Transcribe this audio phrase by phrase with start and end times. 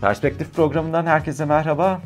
[0.00, 2.00] Perspektif programından herkese merhaba.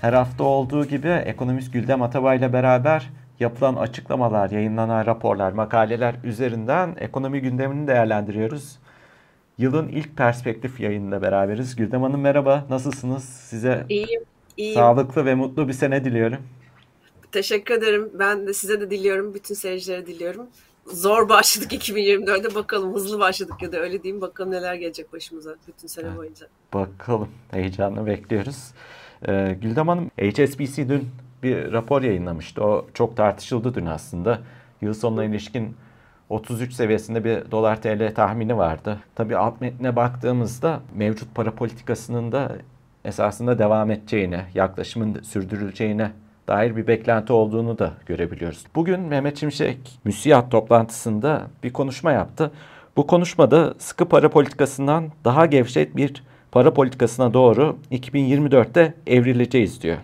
[0.00, 3.10] Her hafta olduğu gibi ekonomist Güldem Atabay ile beraber
[3.40, 8.78] yapılan açıklamalar, yayınlanan raporlar, makaleler üzerinden ekonomi gündemini değerlendiriyoruz.
[9.58, 11.76] Yılın ilk perspektif yayınında beraberiz.
[11.76, 13.24] Güldem Hanım merhaba, nasılsınız?
[13.24, 14.22] Size iyiyim,
[14.56, 14.74] iyiyim.
[14.74, 16.38] sağlıklı ve mutlu bir sene diliyorum.
[17.32, 18.10] Teşekkür ederim.
[18.14, 20.46] Ben de size de diliyorum, bütün seyircilere diliyorum.
[20.86, 25.88] Zor başladık 2024'de bakalım hızlı başladık ya da öyle diyeyim bakalım neler gelecek başımıza bütün
[25.88, 26.46] sene boyunca.
[26.74, 28.70] Bakalım heyecanla bekliyoruz.
[29.28, 31.08] Ee, Güldem Hanım HSBC dün
[31.42, 32.64] bir rapor yayınlamıştı.
[32.64, 34.40] O çok tartışıldı dün aslında.
[34.80, 35.76] Yıl sonuna ilişkin
[36.28, 38.98] 33 seviyesinde bir dolar TL tahmini vardı.
[39.14, 42.56] Tabii alt metnine baktığımızda mevcut para politikasının da
[43.04, 46.12] esasında devam edeceğine, yaklaşımın sürdürüleceğine
[46.48, 48.64] dair bir beklenti olduğunu da görebiliyoruz.
[48.74, 52.50] Bugün Mehmet Şimşek müsiyat toplantısında bir konuşma yaptı.
[52.96, 59.96] Bu konuşmada sıkı para politikasından daha gevşet bir para politikasına doğru 2024'te evrileceğiz diyor.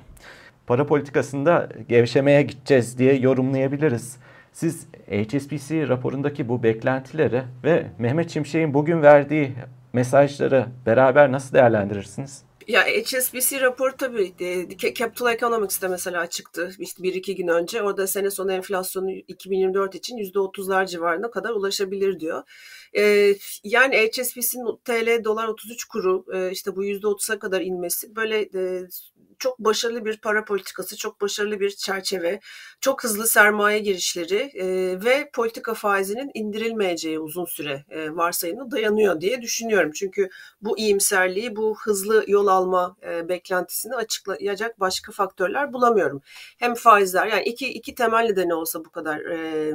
[0.66, 4.16] Para politikasında gevşemeye gideceğiz diye yorumlayabiliriz.
[4.52, 9.52] Siz HSBC raporundaki bu beklentileri ve Mehmet Şimşek'in bugün verdiği
[9.92, 12.42] mesajları beraber nasıl değerlendirirsiniz?
[12.68, 17.82] Ya HSBC raporu tabii e, Capital Economics'te mesela çıktı işte bir iki gün önce.
[17.82, 22.42] Orada sene sonu enflasyonu 2024 için %30'lar civarına kadar ulaşabilir diyor.
[22.96, 28.88] Ee, yani HSBC'nin TL dolar 33 kuru e, işte bu %30'a kadar inmesi böyle e,
[29.38, 32.40] çok başarılı bir para politikası, çok başarılı bir çerçeve,
[32.80, 34.66] çok hızlı sermaye girişleri e,
[35.04, 39.90] ve politika faizinin indirilmeyeceği uzun süre e, varsayımına dayanıyor diye düşünüyorum.
[39.94, 40.28] Çünkü
[40.60, 46.22] bu iyimserliği, bu hızlı yol alma e, beklentisini açıklayacak başka faktörler bulamıyorum.
[46.58, 49.72] Hem faizler yani iki, iki temel nedeni olsa bu kadar e,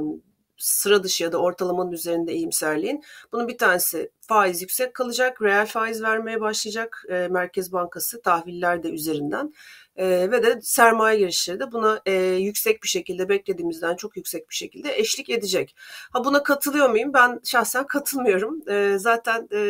[0.59, 3.03] sıra dışı ya da ortalamanın üzerinde iyimserliğin.
[3.31, 8.89] Bunun bir tanesi faiz yüksek kalacak, reel faiz vermeye başlayacak e, Merkez Bankası tahviller de
[8.89, 9.53] üzerinden
[9.95, 14.55] e, ve de sermaye girişleri de buna e, yüksek bir şekilde beklediğimizden çok yüksek bir
[14.55, 15.75] şekilde eşlik edecek.
[16.13, 17.13] Ha buna katılıyor muyum?
[17.13, 18.69] Ben şahsen katılmıyorum.
[18.69, 19.61] E, zaten e,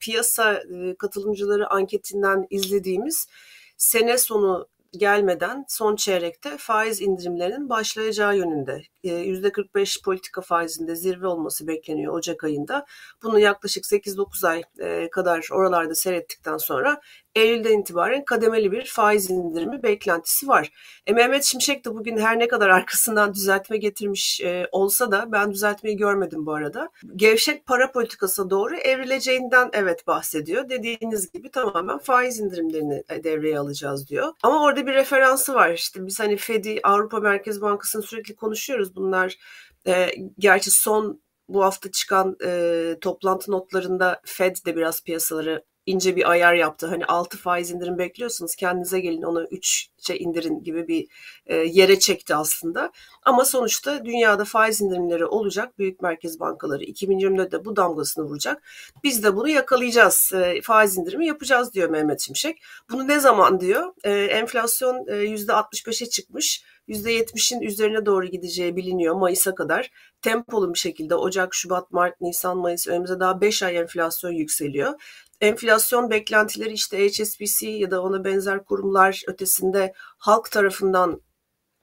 [0.00, 3.26] piyasa e, katılımcıları anketinden izlediğimiz
[3.76, 8.82] sene sonu gelmeden son çeyrekte faiz indirimlerinin başlayacağı yönünde.
[9.04, 12.86] %45 ee, politika faizinde zirve olması bekleniyor Ocak ayında.
[13.22, 17.00] Bunu yaklaşık 8-9 ay e, kadar oralarda seyrettikten sonra
[17.34, 20.70] Eylül'den itibaren kademeli bir faiz indirimi beklentisi var.
[21.06, 25.52] E, Mehmet Şimşek de bugün her ne kadar arkasından düzeltme getirmiş e, olsa da ben
[25.52, 26.90] düzeltmeyi görmedim bu arada.
[27.16, 30.68] Gevşek para politikasına doğru evrileceğinden evet bahsediyor.
[30.68, 34.32] Dediğiniz gibi tamamen faiz indirimlerini e, devreye alacağız diyor.
[34.42, 35.70] Ama orada bir referansı var.
[35.70, 38.96] İşte biz hani Fed'i Avrupa Merkez Bankası'nı sürekli konuşuyoruz.
[38.96, 39.36] Bunlar
[39.86, 46.30] e, gerçi son bu hafta çıkan e, toplantı notlarında Fed de biraz piyasaları ince bir
[46.30, 46.86] ayar yaptı.
[46.86, 51.06] Hani 6 faiz indirim bekliyorsunuz kendinize gelin onu 3'e indirin gibi bir
[51.46, 52.92] e, yere çekti aslında.
[53.22, 55.78] Ama sonuçta dünyada faiz indirimleri olacak.
[55.78, 58.62] Büyük merkez bankaları 2024'de bu damgasını vuracak.
[59.04, 60.32] Biz de bunu yakalayacağız.
[60.34, 62.62] E, faiz indirimi yapacağız diyor Mehmet Şimşek.
[62.90, 63.92] Bunu ne zaman diyor?
[64.04, 66.64] E, enflasyon e, %65'e çıkmış.
[66.88, 69.90] %70'in üzerine doğru gideceği biliniyor Mayıs'a kadar.
[70.22, 74.94] Tempolu bir şekilde Ocak, Şubat, Mart, Nisan, Mayıs önümüzde daha 5 ay enflasyon yükseliyor
[75.42, 81.20] enflasyon beklentileri işte HSBC ya da ona benzer kurumlar ötesinde halk tarafından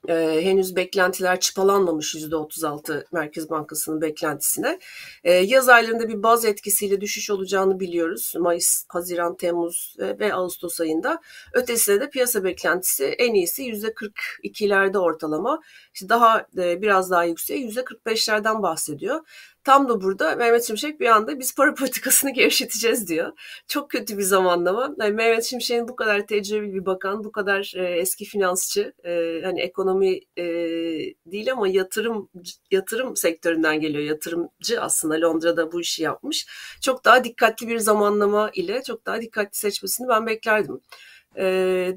[0.08, 4.78] e, henüz beklentiler çıpalanmamış %36 Merkez Bankası'nın beklentisine.
[5.24, 8.32] E, yaz aylarında bir baz etkisiyle düşüş olacağını biliyoruz.
[8.38, 11.20] Mayıs, Haziran, Temmuz ve, ve Ağustos ayında.
[11.52, 15.60] Ötesinde de piyasa beklentisi en iyisi %42'lerde ortalama.
[15.94, 19.20] İşte daha e, biraz daha yüksek %45'lerden bahsediyor.
[19.64, 23.32] Tam da burada Mehmet Şimşek bir anda biz para politikasını gevşeteceğiz diyor.
[23.68, 24.94] Çok kötü bir zamanlama.
[24.98, 29.60] Yani Mehmet Şimşek'in bu kadar tecrübeli bir bakan, bu kadar e, eski finansçı, e, hani
[29.60, 30.44] ekonomi e,
[31.26, 32.28] değil ama yatırım
[32.70, 34.04] yatırım sektöründen geliyor.
[34.04, 36.46] Yatırımcı aslında Londra'da bu işi yapmış.
[36.82, 40.80] Çok daha dikkatli bir zamanlama ile çok daha dikkatli seçmesini ben beklerdim.
[41.36, 41.44] E,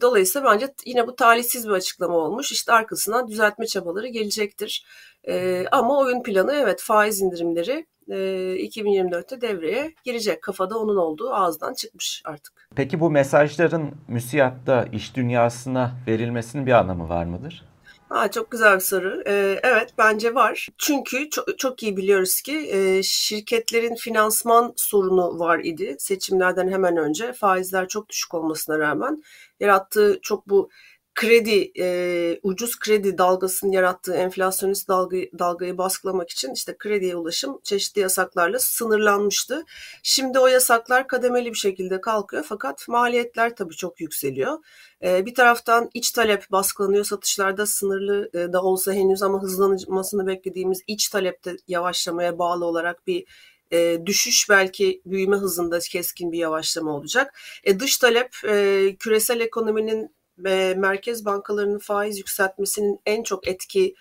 [0.01, 2.51] dolayısıyla bence yine bu talihsiz bir açıklama olmuş.
[2.51, 4.85] İşte arkasından düzeltme çabaları gelecektir.
[5.27, 10.41] E, ama oyun planı evet faiz indirimleri e, 2024'te devreye girecek.
[10.41, 12.69] Kafada onun olduğu ağızdan çıkmış artık.
[12.75, 17.72] Peki bu mesajların müsiyatta iş dünyasına verilmesinin bir anlamı var mıdır?
[18.13, 19.23] Ha, çok güzel bir soru.
[19.27, 20.67] Ee, evet bence var.
[20.77, 25.95] Çünkü çok, çok iyi biliyoruz ki e, şirketlerin finansman sorunu var idi.
[25.99, 29.23] Seçimlerden hemen önce faizler çok düşük olmasına rağmen
[29.59, 30.69] yarattığı çok bu
[31.15, 38.01] kredi e, ucuz kredi dalgasının yarattığı enflasyonist dalga, dalgayı baskılamak için işte krediye ulaşım çeşitli
[38.01, 39.63] yasaklarla sınırlanmıştı.
[40.03, 44.57] Şimdi o yasaklar kademeli bir şekilde kalkıyor fakat maliyetler tabii çok yükseliyor.
[45.03, 50.81] E, bir taraftan iç talep baskılanıyor satışlarda sınırlı e, da olsa henüz ama hızlanmasını beklediğimiz
[50.87, 53.25] iç talepte yavaşlamaya bağlı olarak bir
[53.71, 57.39] e, düşüş belki büyüme hızında keskin bir yavaşlama olacak.
[57.63, 63.95] E, dış talep e, küresel ekonominin ve merkez bankalarının faiz yükseltmesinin en çok etki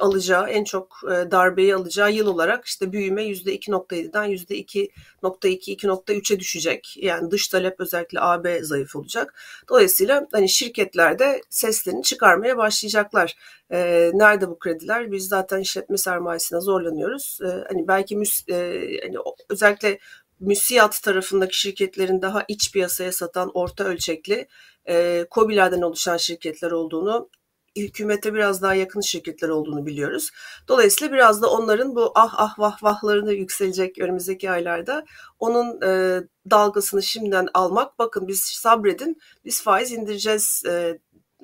[0.00, 6.94] alacağı, en çok e, darbeyi alacağı yıl olarak işte büyüme %2.7'den %2.2-2.3'e düşecek.
[6.96, 9.34] Yani dış talep özellikle AB zayıf olacak.
[9.68, 13.36] Dolayısıyla hani şirketlerde seslerini çıkarmaya başlayacaklar.
[13.70, 15.12] E, nerede bu krediler?
[15.12, 17.38] Biz zaten işletme sermayesine zorlanıyoruz.
[17.42, 18.54] E, hani belki müs, e,
[19.02, 19.16] hani
[19.50, 19.98] özellikle
[20.40, 24.48] müsiyat tarafındaki şirketlerin daha iç piyasaya satan orta ölçekli
[24.88, 27.28] e, COBİ'lerden oluşan şirketler olduğunu
[27.76, 30.30] hükümete biraz daha yakın şirketler olduğunu biliyoruz.
[30.68, 35.04] Dolayısıyla biraz da onların bu ah ah vah vahlarını yükselecek önümüzdeki aylarda
[35.38, 37.98] onun e, dalgasını şimdiden almak.
[37.98, 40.98] Bakın biz sabredin, biz faiz indireceğiz, e,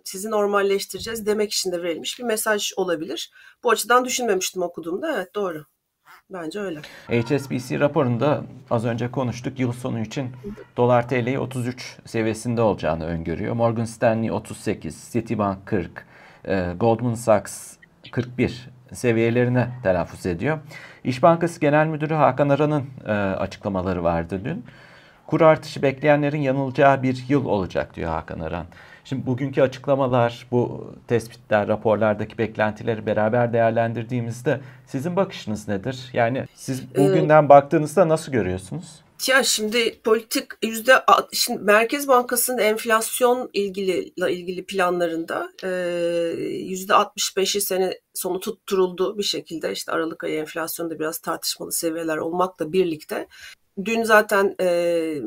[0.04, 3.30] sizi normalleştireceğiz demek için de verilmiş bir mesaj olabilir.
[3.62, 5.12] Bu açıdan düşünmemiştim okuduğumda.
[5.16, 5.64] Evet doğru.
[6.30, 6.80] Bence öyle.
[7.08, 10.30] HSBC raporunda az önce konuştuk yıl sonu için
[10.76, 13.54] dolar TL'yi 33 seviyesinde olacağını öngörüyor.
[13.54, 16.06] Morgan Stanley 38, Citibank 40,
[16.44, 17.76] e, Goldman Sachs
[18.12, 20.58] 41 seviyelerine telaffuz ediyor.
[21.04, 24.64] İş Bankası Genel Müdürü Hakan Aran'ın e, açıklamaları vardı dün.
[25.26, 28.66] Kur artışı bekleyenlerin yanılacağı bir yıl olacak diyor Hakan Aran.
[29.04, 36.10] Şimdi bugünkü açıklamalar, bu tespitler, raporlardaki beklentileri beraber değerlendirdiğimizde sizin bakışınız nedir?
[36.12, 39.02] Yani siz bugünden ee, baktığınızda nasıl görüyorsunuz?
[39.28, 40.92] Ya şimdi politik yüzde
[41.32, 45.52] şimdi Merkez Bankası'nın enflasyon ilgili ilgili planlarında
[46.38, 52.72] yüzde 65'i sene sonu tutturuldu bir şekilde işte Aralık ayı enflasyonda biraz tartışmalı seviyeler olmakla
[52.72, 53.28] birlikte
[53.84, 55.22] dün zaten e,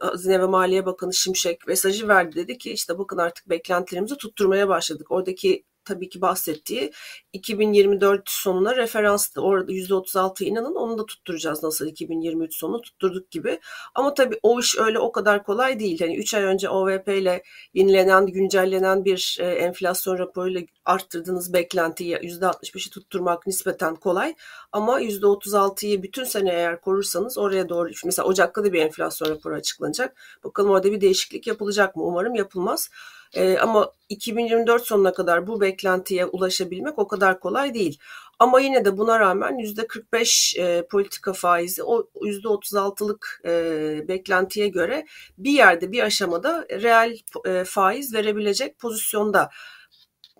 [0.00, 5.10] Hazine ve Maliye Bakanı Şimşek mesajı verdi dedi ki işte bakın artık beklentilerimizi tutturmaya başladık.
[5.10, 6.92] Oradaki tabii ki bahsettiği
[7.32, 9.40] 2024 sonuna referanstı.
[9.40, 13.60] Orada %36 inanın onu da tutturacağız nasıl 2023 sonu tutturduk gibi.
[13.94, 16.00] Ama tabii o iş öyle o kadar kolay değil.
[16.00, 17.42] Yani 3 ay önce OVP ile
[17.74, 24.34] yenilenen, güncellenen bir e, enflasyon raporuyla arttırdığınız beklentiyi %65'i tutturmak nispeten kolay.
[24.72, 30.16] Ama %36'yı bütün sene eğer korursanız oraya doğru mesela Ocak'ta da bir enflasyon raporu açıklanacak.
[30.44, 32.02] Bakalım orada bir değişiklik yapılacak mı?
[32.02, 32.90] Umarım yapılmaz.
[33.34, 37.98] E, ama 2024 sonuna kadar bu beklentiye ulaşabilmek o kadar kolay değil.
[38.38, 45.06] Ama yine de buna rağmen %45 e, politika faizi o %36'lık e, beklentiye göre
[45.38, 49.50] bir yerde bir aşamada reel e, faiz verebilecek pozisyonda.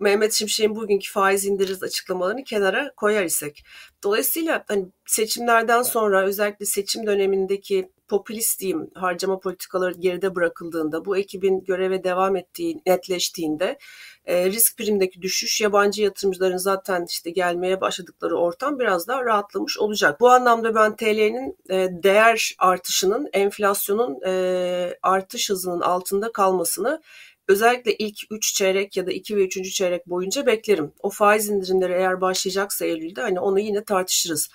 [0.01, 3.65] Mehmet Şimşek'in bugünkü faiz indiririz açıklamalarını kenara koyar isek.
[4.05, 11.65] Dolayısıyla hani seçimlerden sonra özellikle seçim dönemindeki popülist diyeyim harcama politikaları geride bırakıldığında, bu ekibin
[11.65, 13.79] göreve devam ettiği, netleştiğinde
[14.25, 20.21] e, risk primdeki düşüş yabancı yatırımcıların zaten işte gelmeye başladıkları ortam biraz daha rahatlamış olacak.
[20.21, 27.03] Bu anlamda ben TL'nin e, değer artışının enflasyonun e, artış hızının altında kalmasını
[27.49, 29.75] özellikle ilk 3 çeyrek ya da 2 ve 3.
[29.75, 30.93] çeyrek boyunca beklerim.
[31.03, 34.49] O faiz indirimleri eğer başlayacaksa Eylül'de hani onu yine tartışırız.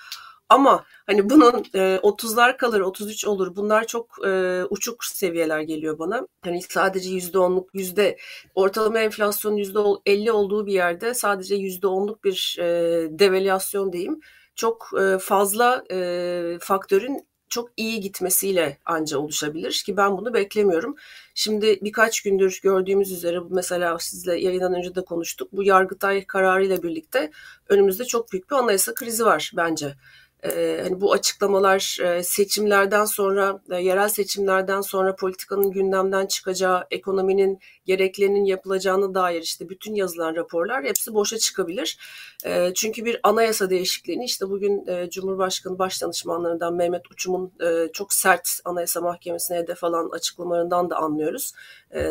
[0.50, 3.55] Ama hani bunun e, 30'lar kalır, 33 olur.
[3.55, 6.27] Bunlar çok e, uçuk seviyeler geliyor bana.
[6.41, 8.17] Hani sadece %10'luk, yüzde
[8.55, 12.65] ortalama enflasyon %50 olduğu bir yerde sadece %10'luk bir e,
[13.19, 14.19] devalüasyon diyeyim.
[14.55, 20.95] Çok e, fazla e, faktörün çok iyi gitmesiyle anca oluşabilir ki ben bunu beklemiyorum.
[21.35, 25.51] Şimdi birkaç gündür gördüğümüz üzere mesela sizle yayından önce de konuştuk.
[25.51, 27.31] Bu Yargıtay kararıyla birlikte
[27.69, 29.95] önümüzde çok büyük bir anayasa krizi var bence.
[30.44, 37.60] Ee, hani bu açıklamalar e, seçimlerden sonra, e, yerel seçimlerden sonra politikanın gündemden çıkacağı, ekonominin
[37.86, 41.98] gereklerinin yapılacağını dair işte bütün yazılan raporlar hepsi boşa çıkabilir.
[42.46, 47.51] E, çünkü bir anayasa değişikliğini işte bugün Cumhurbaşkanı Başdanışmanlarından Mehmet Uçum'un
[47.94, 51.53] çok sert Anayasa Mahkemesi'ne hedef alan açıklamalarından da anlıyoruz.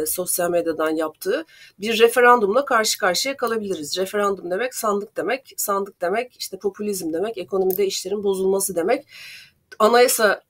[0.07, 1.45] Sosyal medyadan yaptığı
[1.81, 3.99] bir referandumla karşı karşıya kalabiliriz.
[3.99, 9.07] Referandum demek sandık demek, sandık demek işte popülizm demek, ekonomide işlerin bozulması demek.
[9.79, 10.43] Anayasa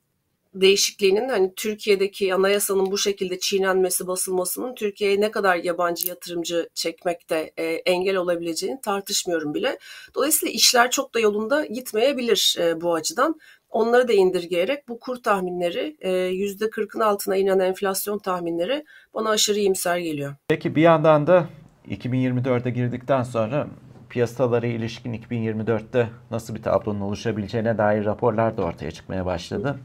[0.60, 7.64] değişikliğinin hani Türkiye'deki anayasanın bu şekilde çiğnenmesi, basılmasının Türkiye'ye ne kadar yabancı yatırımcı çekmekte e,
[7.64, 9.78] engel olabileceğini tartışmıyorum bile.
[10.14, 13.40] Dolayısıyla işler çok da yolunda gitmeyebilir e, bu açıdan.
[13.76, 19.98] Onları da indirgeyerek bu kur tahminleri %40'ın e, altına inen enflasyon tahminleri bana aşırı iyimser
[19.98, 20.34] geliyor.
[20.48, 21.46] Peki bir yandan da
[21.88, 23.66] 2024'e girdikten sonra
[24.08, 29.76] piyasalara ilişkin 2024'te nasıl bir tablonun oluşabileceğine dair raporlar da ortaya çıkmaya başladı.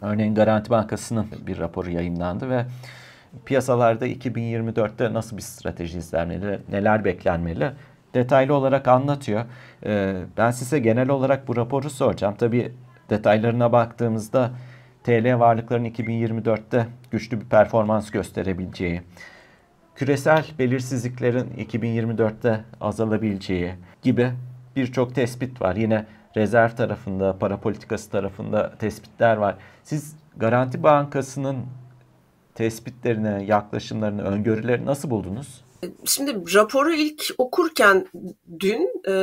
[0.00, 2.66] Örneğin Garanti Bankası'nın bir raporu yayınlandı ve
[3.44, 7.72] piyasalarda 2024'te nasıl bir strateji izlenmeli, neler beklenmeli
[8.14, 9.44] detaylı olarak anlatıyor.
[9.86, 12.34] Ee, ben size genel olarak bu raporu soracağım.
[12.38, 12.72] Tabii
[13.12, 14.50] detaylarına baktığımızda
[15.04, 19.02] TL varlıkların 2024'te güçlü bir performans gösterebileceği,
[19.94, 24.32] küresel belirsizliklerin 2024'te azalabileceği gibi
[24.76, 25.76] birçok tespit var.
[25.76, 29.56] Yine rezerv tarafında, para politikası tarafında tespitler var.
[29.84, 31.56] Siz Garanti Bankası'nın
[32.54, 35.64] tespitlerini, yaklaşımlarını, öngörüleri nasıl buldunuz?
[36.04, 38.06] Şimdi raporu ilk okurken
[38.60, 39.14] dün e,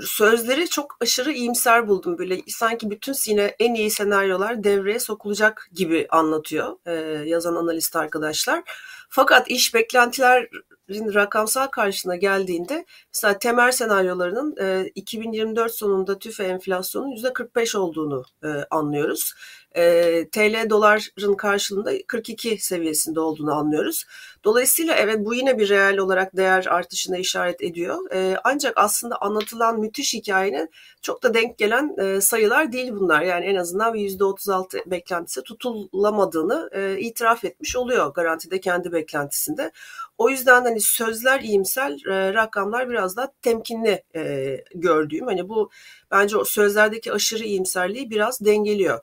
[0.00, 2.18] sözleri çok aşırı iyimser buldum.
[2.18, 6.92] Böyle sanki bütün sine en iyi senaryolar devreye sokulacak gibi anlatıyor e,
[7.28, 8.62] yazan analist arkadaşlar.
[9.08, 12.84] Fakat iş beklentilerin rakamsal karşına geldiğinde
[13.14, 19.34] mesela temel senaryolarının e, 2024 sonunda tüfe enflasyonun %45 olduğunu e, anlıyoruz
[19.76, 24.04] e, TL doların karşılığında 42 seviyesinde olduğunu anlıyoruz.
[24.44, 28.10] Dolayısıyla evet bu yine bir reel olarak değer artışına işaret ediyor.
[28.12, 30.70] E, ancak aslında anlatılan müthiş hikayenin
[31.02, 33.22] çok da denk gelen e, sayılar değil bunlar.
[33.22, 39.72] Yani en azından bir %36 beklentisi tutulamadığını e, itiraf etmiş oluyor garantide kendi beklentisinde.
[40.18, 45.26] O yüzden hani sözler iyimsel, e, rakamlar biraz daha temkinli e, gördüğüm.
[45.26, 45.70] Hani bu
[46.10, 49.00] bence o sözlerdeki aşırı iyimserliği biraz dengeliyor.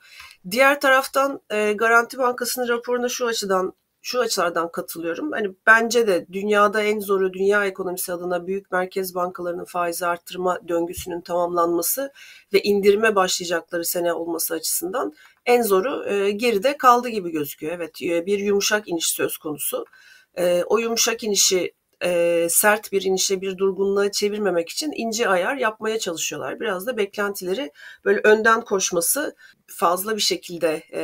[0.51, 5.31] Diğer taraftan e, Garanti Bankası'nın raporuna şu açıdan şu açılardan katılıyorum.
[5.31, 11.21] Hani bence de dünyada en zoru dünya ekonomisi adına büyük merkez bankalarının faiz arttırma döngüsünün
[11.21, 12.11] tamamlanması
[12.53, 15.13] ve indirime başlayacakları sene olması açısından
[15.45, 17.73] en zoru e, geride kaldı gibi gözüküyor.
[17.73, 19.85] Evet e, bir yumuşak iniş söz konusu.
[20.37, 21.73] E, o yumuşak inişi
[22.03, 26.59] e, sert bir inişe bir durgunluğa çevirmemek için ince ayar yapmaya çalışıyorlar.
[26.59, 27.71] Biraz da beklentileri
[28.05, 29.35] böyle önden koşması
[29.67, 31.03] fazla bir şekilde e,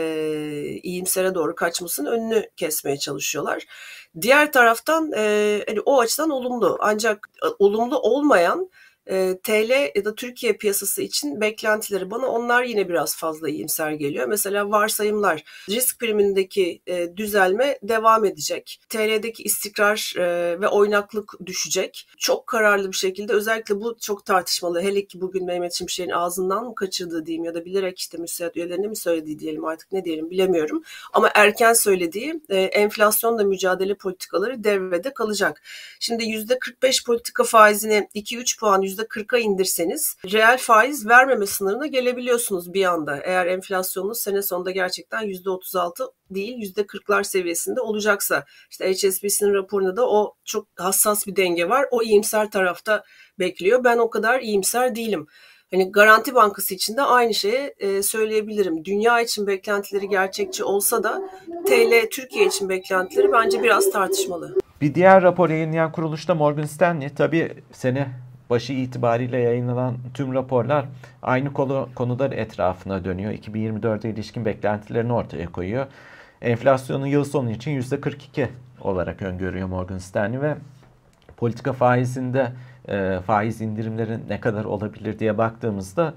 [0.84, 3.64] iyimsere doğru kaçmasının önünü kesmeye çalışıyorlar.
[4.22, 8.70] Diğer taraftan e, hani o açıdan olumlu ancak e, olumlu olmayan
[9.12, 14.28] e, TL ya da Türkiye piyasası için beklentileri bana onlar yine biraz fazla iyimser geliyor.
[14.28, 18.80] Mesela varsayımlar risk primindeki e, düzelme devam edecek.
[18.90, 22.08] TL'deki istikrar e, ve oynaklık düşecek.
[22.18, 24.82] Çok kararlı bir şekilde özellikle bu çok tartışmalı.
[24.82, 28.88] Hele ki bugün Mehmet Şimşek'in ağzından mı kaçırdığı diyeyim ya da bilerek işte müsait üyelerine
[28.88, 30.84] mi söylediği diyelim artık ne diyelim bilemiyorum.
[31.14, 35.62] Ama erken söylediği e, enflasyonla mücadele politikaları devrede kalacak.
[36.00, 43.18] Şimdi %45 politika faizini 2-3 puan %40'a indirseniz reel faiz vermeme sınırına gelebiliyorsunuz bir anda.
[43.24, 48.46] Eğer enflasyonunuz sene sonunda gerçekten %36 değil %40'lar seviyesinde olacaksa.
[48.70, 51.86] işte HSBC'nin raporunda da o çok hassas bir denge var.
[51.92, 53.04] O iyimser tarafta
[53.40, 53.84] bekliyor.
[53.84, 55.28] Ben o kadar iyimser değilim.
[55.72, 58.86] Hani Garanti Bankası için de aynı şeyi e, söyleyebilirim.
[58.86, 61.22] Dünya için beklentileri gerçekçi olsa da
[61.66, 64.56] TL Türkiye için beklentileri bence biraz tartışmalı.
[64.82, 67.10] Bir diğer rapor yayınlayan kuruluşta Morgan Stanley.
[67.10, 68.08] Tabii sene
[68.52, 70.86] başı itibariyle yayınlanan tüm raporlar
[71.22, 73.32] aynı konu, konular etrafına dönüyor.
[73.32, 75.88] 2024'e ilişkin beklentilerini ortaya koyuyor.
[76.42, 78.48] Enflasyonu yıl sonu için %42
[78.82, 80.56] olarak öngörüyor Morgan Stanley ve
[81.38, 82.52] politika faizinde
[82.88, 86.14] e, faiz indirimleri ne kadar olabilir diye baktığımızda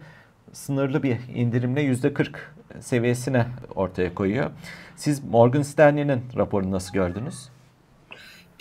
[0.53, 2.35] sınırlı bir indirimle %40
[2.81, 4.51] seviyesine ortaya koyuyor.
[4.97, 7.49] Siz Morgan Stanley'nin raporunu nasıl gördünüz?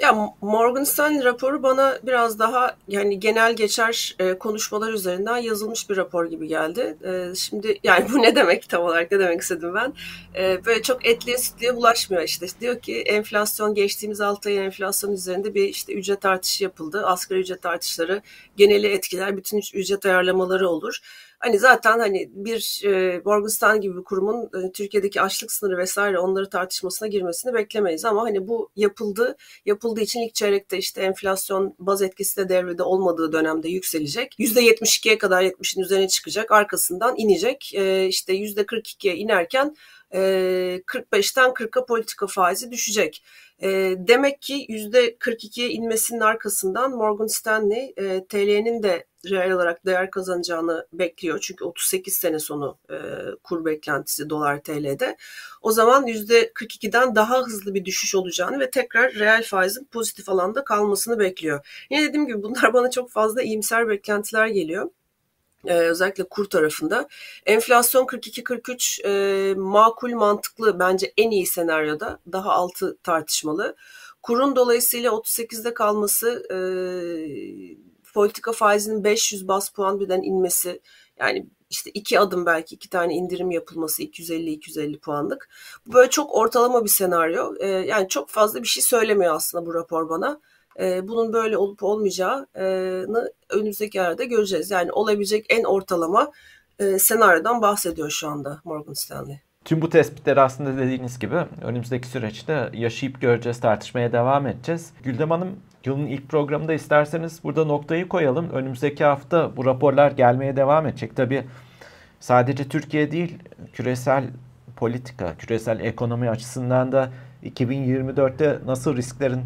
[0.04, 5.98] Ya Morgan Stanley raporu bana biraz daha yani genel geçer e, konuşmalar üzerinden yazılmış bir
[5.98, 6.98] rapor gibi geldi.
[7.04, 9.94] E, şimdi yani bu ne demek tam olarak ne demek istedim ben?
[10.36, 12.46] E, böyle çok etliye sütlüye bulaşmıyor işte.
[12.62, 17.06] Diyor ki enflasyon geçtiğimiz 6 ay enflasyon üzerinde bir işte ücret artışı yapıldı.
[17.06, 18.22] Asgari ücret artışları
[18.58, 19.38] geneli etkiler.
[19.38, 21.00] Bütün ücret ayarlamaları olur.
[21.44, 26.50] Hani zaten hani bir e, Morgan gibi bir kurumun e, Türkiye'deki açlık sınırı vesaire onları
[26.50, 29.38] tartışmasına girmesini beklemeyiz ama hani bu yapıldı.
[29.66, 34.36] Yapıldığı için ilk çeyrekte işte enflasyon baz etkisi de devrede olmadığı dönemde yükselecek.
[34.40, 36.52] %72'ye kadar 70'in üzerine çıkacak.
[36.52, 37.72] Arkasından inecek.
[37.76, 39.76] E, işte %42'ye inerken
[40.14, 43.24] 45'ten 40'a politika faizi düşecek.
[43.98, 47.94] demek ki %42'ye inmesinin arkasından Morgan Stanley
[48.30, 51.40] TL'nin de reel olarak değer kazanacağını bekliyor.
[51.40, 52.78] Çünkü 38 sene sonu
[53.44, 55.18] kur beklentisi dolar TL'de.
[55.62, 61.20] O zaman %42'den daha hızlı bir düşüş olacağını ve tekrar reel faizin pozitif alanda kalmasını
[61.20, 61.86] bekliyor.
[61.90, 64.90] Yine dediğim gibi bunlar bana çok fazla iyimser beklentiler geliyor
[65.66, 67.08] e, özellikle kur tarafında.
[67.46, 73.76] Enflasyon 42-43 e, makul mantıklı bence en iyi senaryoda daha altı tartışmalı.
[74.22, 76.58] Kurun dolayısıyla 38'de kalması, e,
[78.14, 80.82] politika faizinin 500 bas puan birden inmesi,
[81.20, 85.50] yani işte iki adım belki iki tane indirim yapılması 250-250 puanlık.
[85.86, 87.56] Bu böyle çok ortalama bir senaryo.
[87.60, 90.42] E, yani çok fazla bir şey söylemiyor aslında bu rapor bana.
[90.80, 94.72] Bunun böyle olup olmayacağını önümüzdeki aylarda göreceğiz.
[94.72, 96.32] Yani olabilecek en ortalama
[96.98, 99.40] senaryodan bahsediyor şu anda Morgan Stanley.
[99.66, 104.94] Tüm bu tespitleri aslında dediğiniz gibi önümüzdeki süreçte yaşayıp göreceğiz, tartışmaya devam edeceğiz.
[105.04, 105.50] Güldem Hanım
[105.86, 108.50] yılın ilk programında isterseniz burada noktayı koyalım.
[108.50, 111.16] Önümüzdeki hafta bu raporlar gelmeye devam edecek.
[111.16, 111.44] Tabii
[112.20, 113.40] sadece Türkiye değil,
[113.74, 114.24] küresel
[114.76, 117.10] politika, küresel ekonomi açısından da
[117.44, 119.42] 2024'te nasıl risklerin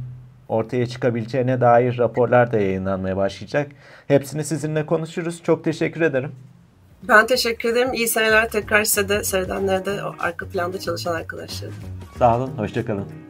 [0.50, 3.72] ortaya çıkabileceğine dair raporlar da yayınlanmaya başlayacak.
[4.08, 5.44] Hepsini sizinle konuşuruz.
[5.44, 6.32] Çok teşekkür ederim.
[7.04, 7.94] Ben teşekkür ederim.
[7.94, 11.74] İyi seneler tekrar size de seyredenlere de arka planda çalışan arkadaşlarım.
[12.20, 13.27] Sağ olun, hoşçakalın.